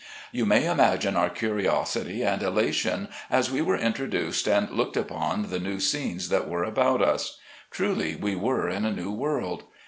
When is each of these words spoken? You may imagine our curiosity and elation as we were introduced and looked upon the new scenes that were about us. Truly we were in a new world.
You 0.31 0.47
may 0.47 0.65
imagine 0.65 1.15
our 1.15 1.29
curiosity 1.29 2.23
and 2.23 2.41
elation 2.41 3.07
as 3.29 3.51
we 3.51 3.61
were 3.61 3.77
introduced 3.77 4.47
and 4.47 4.67
looked 4.71 4.97
upon 4.97 5.51
the 5.51 5.59
new 5.59 5.79
scenes 5.79 6.29
that 6.29 6.49
were 6.49 6.63
about 6.63 7.03
us. 7.03 7.37
Truly 7.69 8.15
we 8.15 8.35
were 8.35 8.67
in 8.67 8.83
a 8.83 8.91
new 8.91 9.11
world. 9.11 9.65